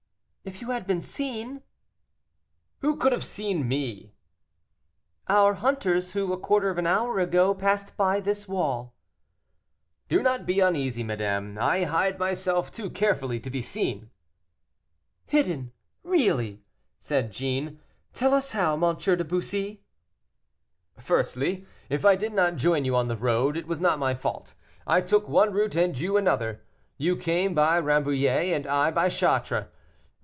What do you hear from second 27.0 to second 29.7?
came by Rambouillet, and I by Chartres.